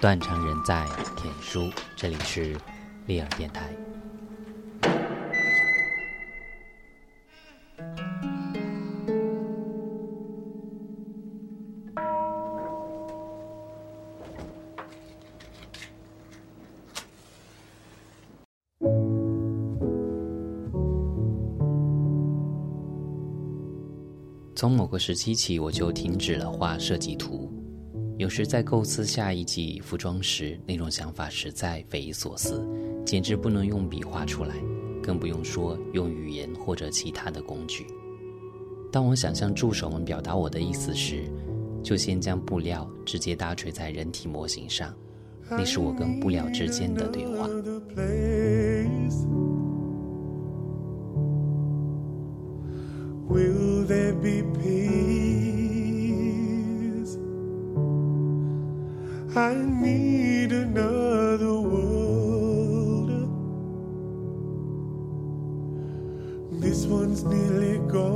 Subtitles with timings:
[0.00, 2.56] 断肠人在田书，这里是
[3.06, 3.68] 利尔电台。
[24.56, 27.59] 从某个时期起，我就停止了画设计图。
[28.20, 32.62] 有时在构思下一季服装时，那种想法实在匪夷所思，
[33.02, 34.56] 简直不能用笔画出来，
[35.02, 37.86] 更不用说用语言或者其他的工具。
[38.92, 41.22] 当我想向助手们表达我的意思时，
[41.82, 44.94] 就先将布料直接搭垂在人体模型上，
[45.48, 47.48] 那是我跟布料之间的对话。
[53.30, 53.69] Will
[59.40, 63.10] I need another world.
[66.60, 68.10] This one's nearly gone.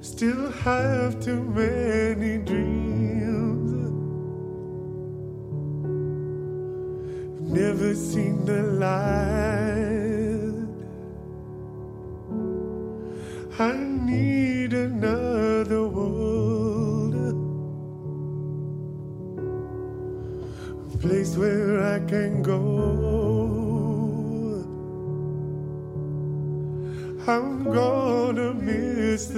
[0.00, 3.72] Still have too many dreams.
[7.60, 9.53] Never seen the light.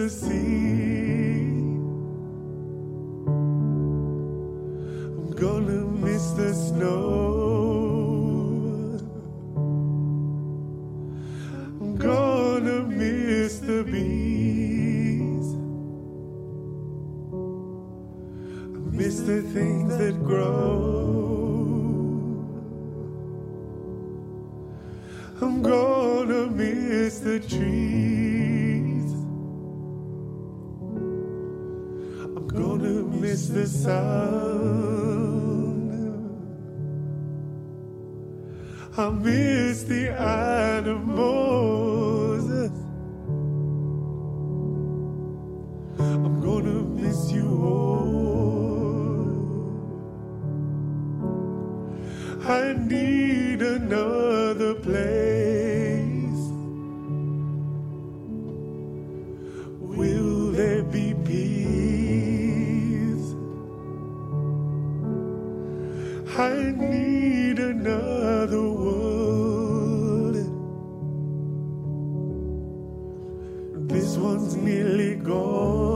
[0.07, 1.41] The sea.
[5.17, 6.93] I'm gonna miss the snow.
[11.81, 15.49] I'm gonna miss the bees.
[18.77, 20.55] I miss the things that grow.
[25.41, 28.16] I'm gonna miss the trees.
[33.56, 35.17] The sound.
[38.99, 41.46] I miss the animals.
[66.28, 70.34] I need another world.
[73.88, 75.96] This one's nearly gone.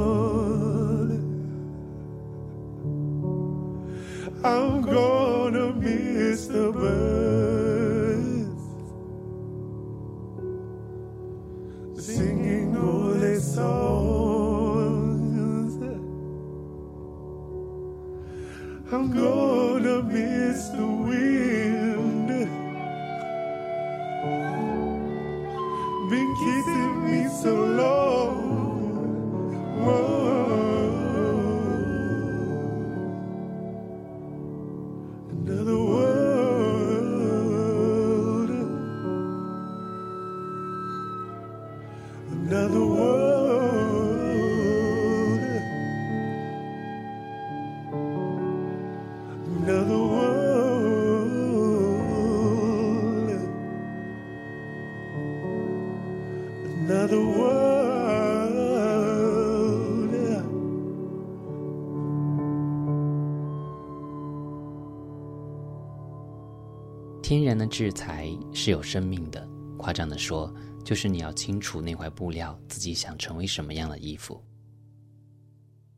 [67.31, 69.49] 天然的制裁是有生命的。
[69.79, 70.53] 夸张的说，
[70.85, 74.43] 就是你要清楚那块布料自己想成为什么样的衣服。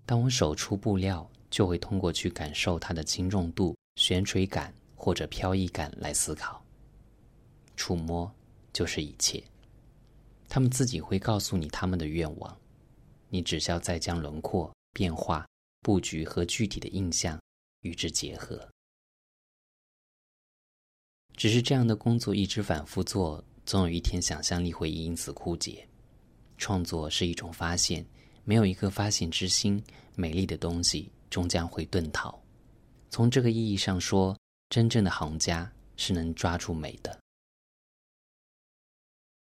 [0.05, 6.63] 当我手出布料，就会通过去感受它的轻重度、悬垂感或者飘逸感来思考。
[7.77, 8.31] 触摸
[8.71, 9.43] 就是一切，
[10.51, 12.55] 他们自己会告诉你他们的愿望，
[13.31, 15.47] 你只需要再将轮廓、变化、
[15.81, 17.41] 布局和具体的印象
[17.81, 18.69] 与之结合。
[21.43, 25.85] 只是这样的工作一直反复做，总有一天想象力会因此枯竭。
[26.57, 28.07] 创作是一种发现，
[28.45, 29.83] 没有一颗发现之心，
[30.15, 32.41] 美丽的东西终将会遁逃。
[33.11, 37.19] 从这个意义上说，真正的行家是能抓住美的。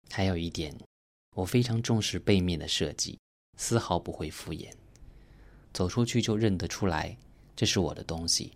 [0.09, 0.73] 还有一点，
[1.35, 3.19] 我非常重视背面的设计，
[3.57, 4.71] 丝毫不会敷衍。
[5.73, 7.17] 走出去就认得出来，
[7.57, 8.53] 这是我的东西。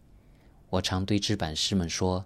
[0.69, 2.25] 我常对制版师们说，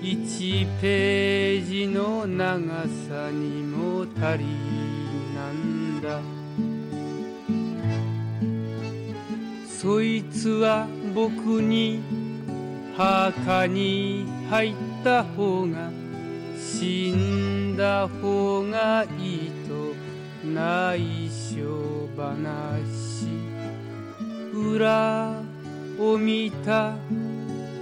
[0.00, 4.44] 1ページの長さにも足り
[5.34, 6.20] なんだ。
[9.66, 12.00] そいつは僕に
[12.96, 14.74] 墓に入っ
[15.04, 15.90] た方が
[16.56, 19.94] 死んだ方がいいと
[20.48, 23.26] 内緒話。
[24.52, 25.42] 裏
[25.98, 26.94] を見た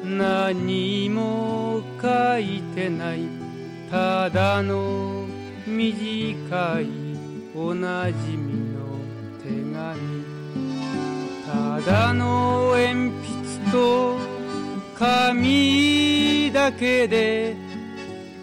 [0.08, 3.29] 何も書いてない
[3.91, 5.26] ただの
[5.67, 6.87] 短い
[7.56, 9.00] おなじみの
[9.43, 10.25] 手紙
[11.44, 14.17] ただの鉛筆と
[14.97, 17.56] 紙だけで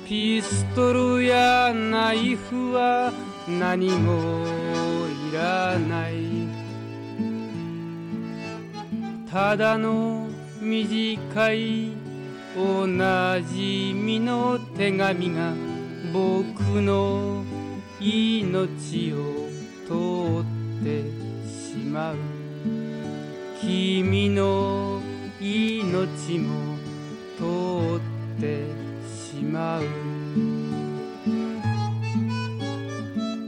[0.05, 3.13] ピストルやナイフは
[3.47, 4.45] 何も
[5.31, 6.13] いらない。
[9.31, 10.22] ただの
[10.63, 11.91] 短い
[12.55, 15.53] おなじみの手紙が
[16.13, 17.43] 僕の
[17.99, 19.49] 命を
[19.85, 21.03] 通って
[21.45, 22.15] しまう。
[23.59, 25.01] 君の
[25.41, 26.77] 命も
[27.37, 28.63] 通って
[29.05, 29.83] しまう。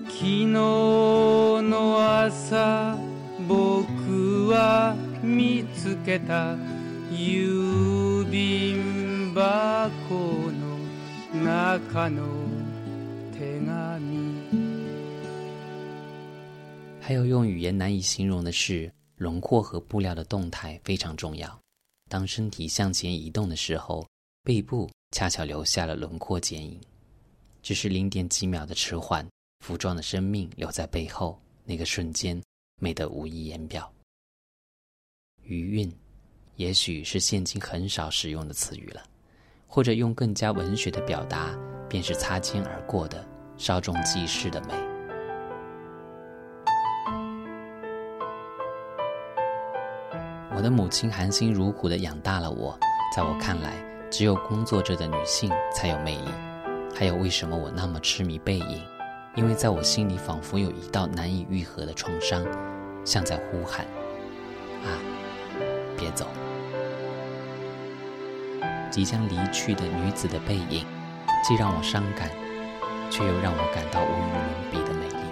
[0.09, 2.97] 昨日の朝
[3.47, 6.75] 僕は見つけた。
[7.15, 8.75] 郵便
[9.33, 9.89] 箱
[10.51, 10.77] の
[11.44, 12.23] 中の
[13.31, 14.35] 手紙
[17.01, 21.57] 还有用语言难以形容的是，轮廓和布料的动态非常重要。
[22.09, 24.06] 当身体向前移动的时候，
[24.44, 26.81] 背部恰巧留下了轮廓剪影。
[27.63, 29.25] 只是零点几秒的迟缓，
[29.59, 31.39] 服装的生命留在背后。
[31.63, 32.41] 那个瞬间，
[32.81, 33.91] 美得无以言表。
[35.44, 35.91] 余韵，
[36.56, 39.02] 也许是现今很少使用的词语了，
[39.68, 41.54] 或者用更加文学的表达，
[41.90, 43.25] 便是擦肩而过的
[43.57, 44.74] 稍纵即逝的美。
[50.56, 52.80] 我的母亲含辛茹苦地养大了我，
[53.13, 53.74] 在我看来，
[54.10, 56.31] 只有工作着的女性才有魅力。
[56.96, 58.81] 还有，为什么我那么痴迷背影？
[59.36, 62.42] 因为在我心里，仿佛有一道难以愈合的创伤，
[63.04, 63.86] 像在呼喊
[64.86, 64.96] ：“啊，
[65.98, 66.25] 别走！”
[68.90, 70.84] 即将离去的女子的背影，
[71.44, 72.28] 既让我伤感，
[73.11, 75.25] 却又让我感到无与伦比的美丽。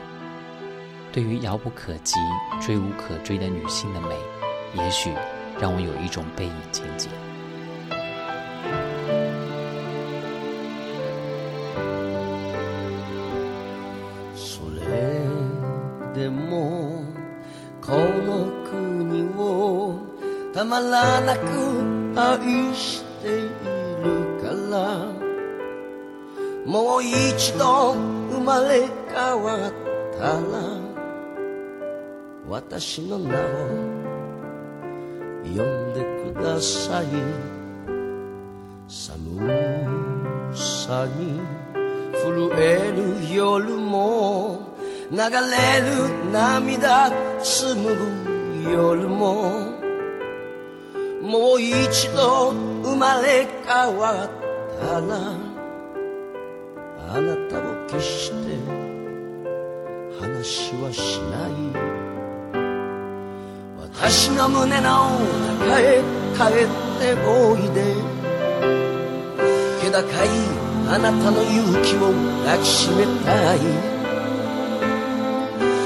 [1.12, 2.14] 对于遥不可及、
[2.60, 4.14] 追无可追的女性的美，
[4.74, 5.12] 也许
[5.60, 7.08] 让我有一种背影情结。
[20.54, 21.40] たまらなく
[22.16, 23.01] 愛して
[24.73, 25.05] いるから
[26.65, 29.73] もう一度生まれ変わっ
[30.17, 30.41] たら
[32.47, 33.41] 私の名を
[35.43, 36.03] 呼んで
[36.33, 37.05] ください。
[38.87, 39.39] 寒
[40.53, 41.39] さに
[42.13, 44.59] 震える夜も
[45.11, 45.21] 流れ
[45.81, 47.11] る涙
[47.41, 49.71] 紡ぐ夜も。
[51.21, 52.51] もう一度
[52.83, 54.42] 生まれ変わった
[54.83, 54.97] ら
[57.15, 58.35] あなたを決して
[60.19, 61.51] 話はしない。
[63.79, 65.19] 私の胸の
[65.59, 66.01] 中へ
[66.35, 66.67] 帰っ
[66.99, 67.77] ておいで。
[69.81, 70.03] 気高い
[70.89, 71.99] あなたの勇気を
[72.45, 73.59] 抱きしめたい。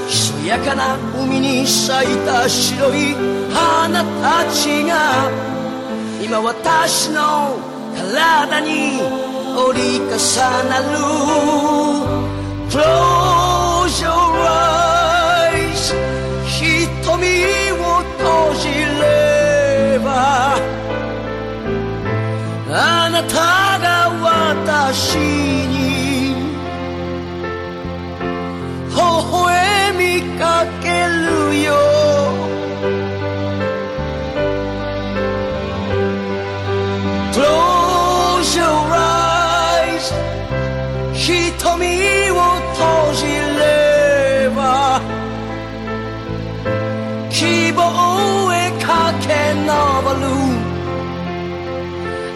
[0.08, 3.14] ひそやかな海に咲いた白い
[3.52, 5.30] 花たちが
[6.22, 9.00] 今私の体に
[9.56, 10.06] 折り重
[10.68, 10.84] なる。
[12.70, 14.10] Close your
[14.44, 15.94] eyes.
[16.46, 17.02] 瞳
[17.72, 18.66] を閉じ
[19.00, 20.08] れば。
[22.70, 23.86] あなたが
[24.22, 25.37] 私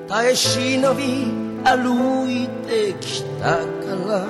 [0.07, 1.03] 耐え忍び
[1.63, 3.65] 歩いてきたか
[4.07, 4.25] ら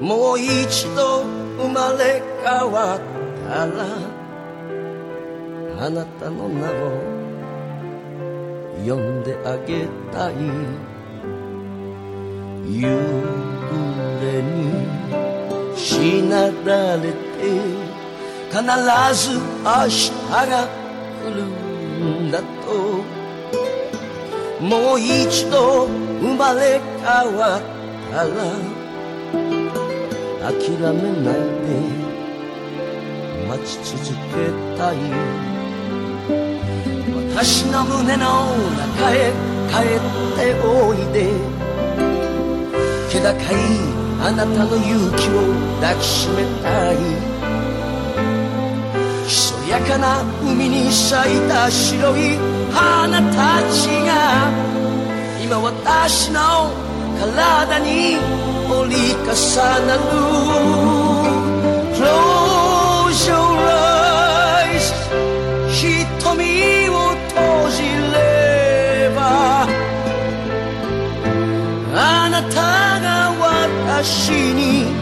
[0.00, 1.24] もう一度
[1.56, 3.00] 生まれ変わっ
[3.48, 3.72] たら
[5.86, 6.72] あなたの名を
[8.86, 10.34] 呼んであげたい。
[12.68, 12.92] 夕暮
[14.20, 14.52] れに
[15.76, 17.16] しなだれて
[18.50, 18.60] 必
[19.14, 20.68] ず明日が
[21.22, 23.15] 来るんだと。
[24.60, 25.86] もう一度
[26.20, 27.62] 生まれ変わっ
[28.10, 28.30] たら
[30.50, 30.86] 諦め
[31.22, 31.68] ないで
[33.48, 34.34] 待ち続け
[34.78, 34.96] たい。
[37.34, 38.24] 私の胸の
[38.76, 39.14] 中へ
[39.68, 40.00] 帰っ
[40.36, 41.16] ておいで。
[43.10, 43.54] 気高い
[44.20, 45.32] あなたの勇気を
[45.80, 47.35] 抱きしめたい。
[49.68, 52.36] やかな海に咲いた白い
[52.72, 54.48] 花たちが
[55.42, 56.70] 今私の
[57.18, 58.16] 体に
[58.70, 59.26] 折り重
[59.86, 60.00] なる。
[61.96, 63.34] Close your
[64.68, 64.92] eyes.
[65.70, 66.92] 瞳を
[67.28, 67.82] 閉じ
[68.12, 69.66] れば。
[71.94, 72.54] あなた
[73.00, 74.95] が私に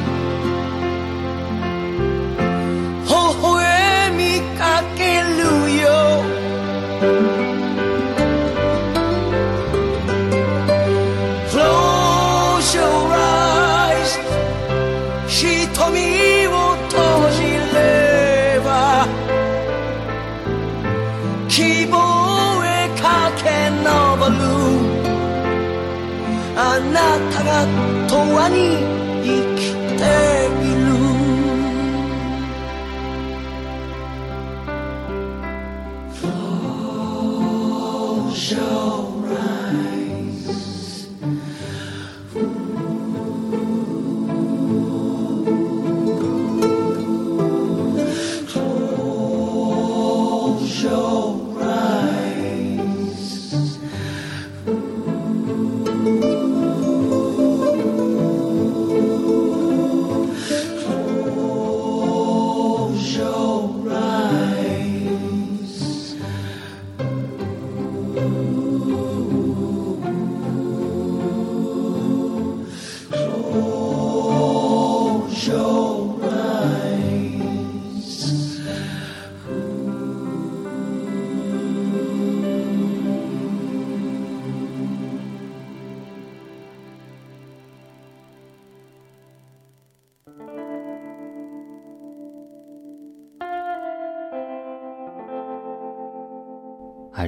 [28.32, 29.03] Annie.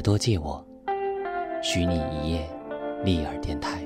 [0.07, 0.65] 多借我”，
[1.61, 2.49] 许你一夜，
[3.03, 3.86] 立耳电台。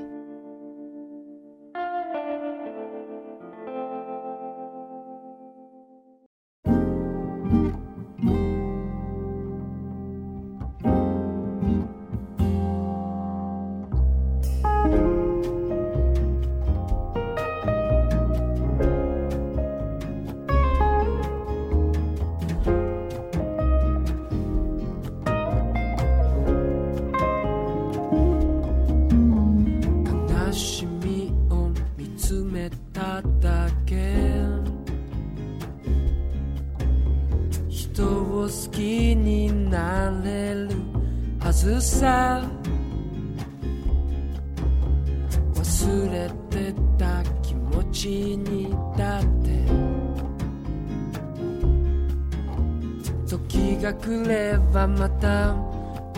[53.30, 55.54] 時が来ればまた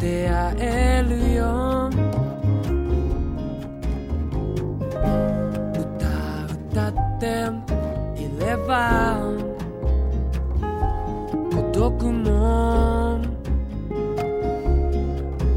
[0.01, 1.91] 出会えるよ。
[5.77, 6.09] 歌
[6.81, 7.27] 歌って
[8.19, 9.21] いれば
[11.51, 13.21] 孤独も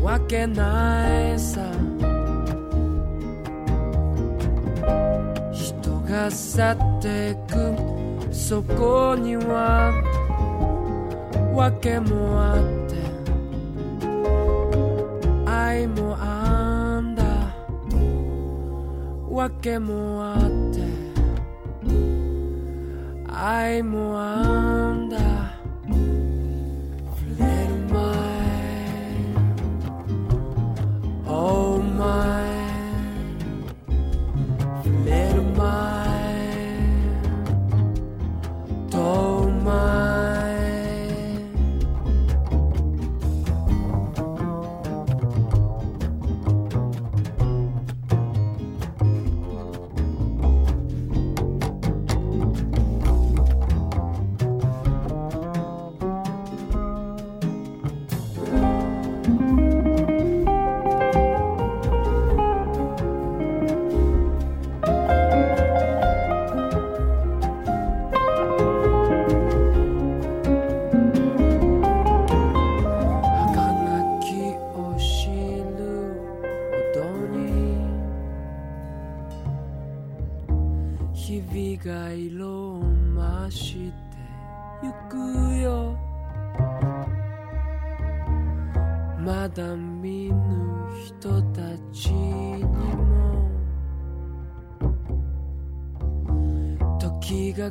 [0.04, 1.62] わけないさ。
[5.54, 7.96] 人が去っていく。
[8.36, 9.94] そこには
[11.56, 13.02] wake moate.
[15.48, 17.34] Ai moanda
[19.30, 20.88] wake moate.
[23.30, 25.05] Ai moanda.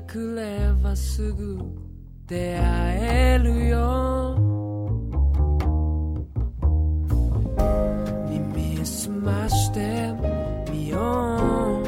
[0.04, 1.58] 時が来ればすぐ
[2.26, 4.36] 出会えるよ。
[8.28, 10.12] 耳すまして
[10.70, 11.84] みよう。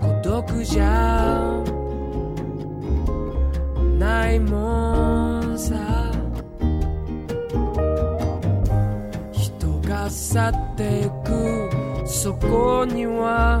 [0.00, 1.64] 孤独じゃ
[3.98, 5.74] ないもんさ。
[9.32, 11.70] 人が去っていく。
[12.06, 13.60] そこには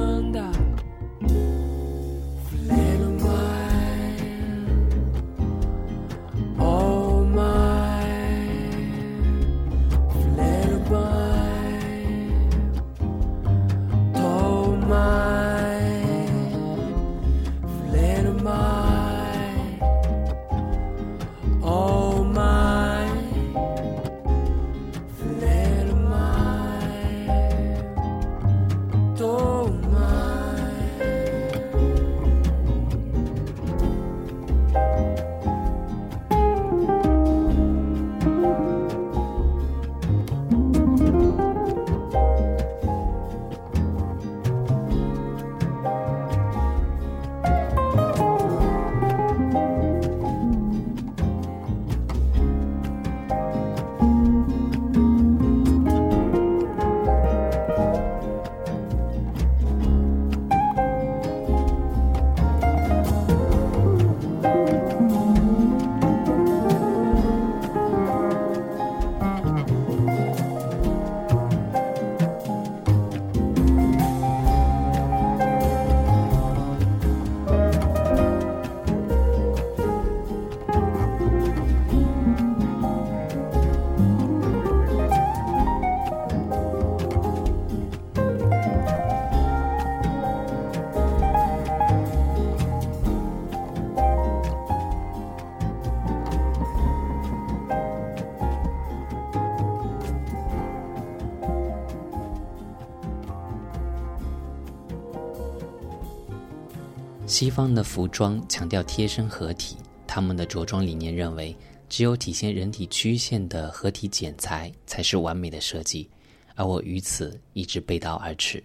[107.41, 109.75] 西方的服装强调贴身合体，
[110.05, 111.57] 他们的着装理念认为，
[111.89, 116.07] 只有体现人体曲线的合体剪裁才是完美的设计，
[116.53, 118.63] 而我与此一直背道而驰。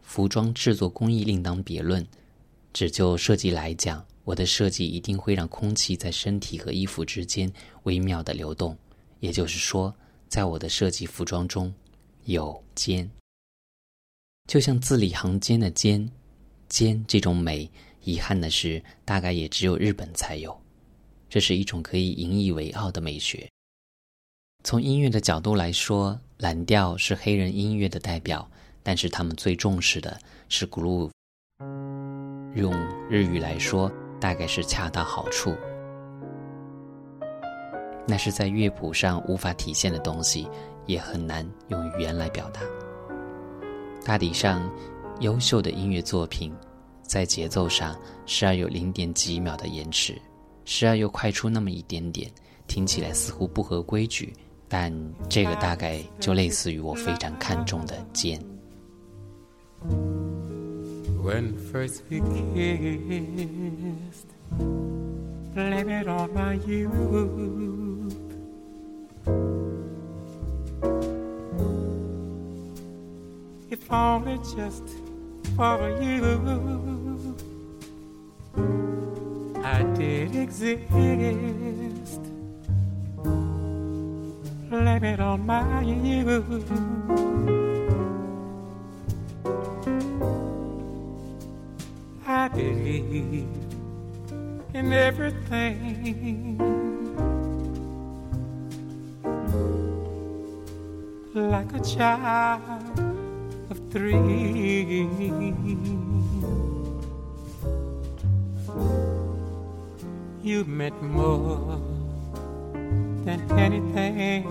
[0.00, 2.02] 服装制作工艺另当别论，
[2.72, 8.74] 只就设计来讲，我的设计一定会让空气在身体和衣服之间微妙的流动。
[9.20, 9.94] 也就是说，
[10.26, 11.70] 在我的设计服装中
[12.24, 13.10] 有肩，
[14.48, 16.10] 就像字里行间的尖。
[16.68, 17.70] 尖这种美，
[18.02, 20.56] 遗憾的是，大概也只有日本才有。
[21.28, 23.48] 这是一种可以引以为傲的美学。
[24.64, 28.48] 从音乐的角度来说，蓝调是黑人音乐的代表，
[28.82, 31.10] 但是他们最重视的是 groove。
[32.54, 32.72] 用
[33.08, 35.56] 日语来说，大概是恰到好处。
[38.08, 40.48] 那是在乐谱上无法体现的东西，
[40.86, 42.60] 也很难用语言来表达。
[44.04, 44.70] 大体上，
[45.20, 46.52] 优秀的音乐作品，
[47.02, 50.20] 在节奏上时而有零点几秒的延迟，
[50.64, 52.30] 时而又快出那么一点点，
[52.66, 54.32] 听起来似乎不合规矩。
[54.68, 54.92] 但
[55.28, 58.40] 这个大概就类似于我非常看重的剑。
[61.22, 62.18] When first we
[62.54, 64.26] kissed,
[65.54, 68.12] blame it on my youth.
[73.70, 74.82] If only just
[75.54, 77.36] for you,
[79.62, 80.88] I did exist.
[84.70, 86.70] Blame it on my youth.
[92.26, 93.46] I believe
[94.74, 96.58] in everything.
[101.34, 102.75] Like a child
[103.96, 105.08] three.
[110.42, 111.80] You meant more
[113.24, 114.44] than anything.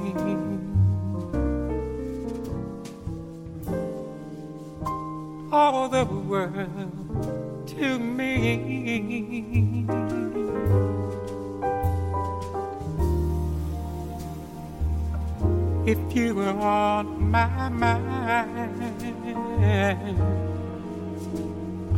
[5.51, 9.85] All the world to me.
[15.85, 18.94] If you were on my mind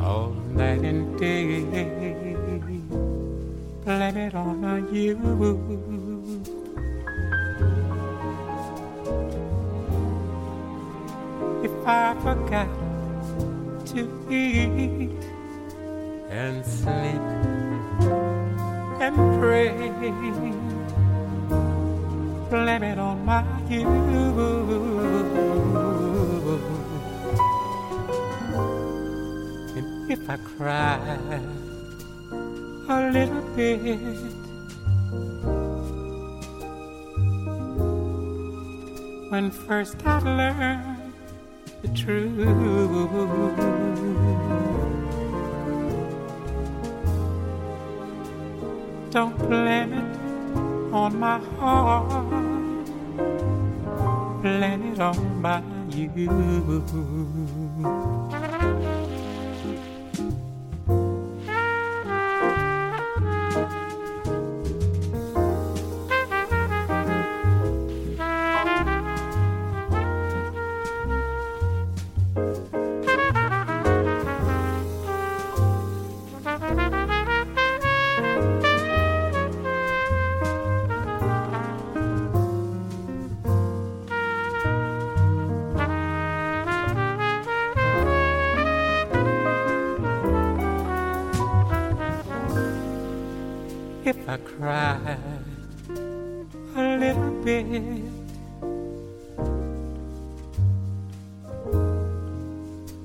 [0.02, 1.62] all night and day,
[3.84, 5.18] blame it on my you.
[11.64, 12.70] If I forgot
[13.88, 15.12] to eat
[16.30, 17.22] and sleep
[19.02, 19.74] and pray.
[22.50, 24.97] Blame it on my youth.
[30.10, 31.00] If I cry
[32.90, 34.00] a little bit,
[39.30, 41.14] when first I learned
[41.82, 42.38] the truth.
[49.12, 52.86] Don't blame it on my heart,
[54.42, 56.28] blame it on my you.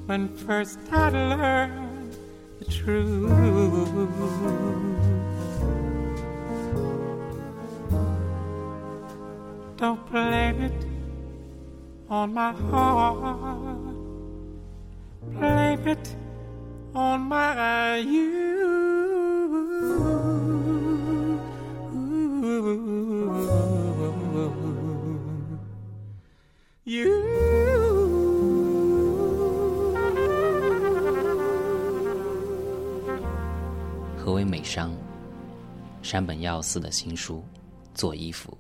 [0.07, 2.17] When first I learned
[2.59, 3.29] the truth,
[9.77, 10.87] don't blame it
[12.09, 13.95] on my heart,
[15.33, 16.17] blame it
[16.95, 18.52] on my youth.
[36.13, 37.39] 山本耀司的新书
[37.95, 38.55] 《做衣服》。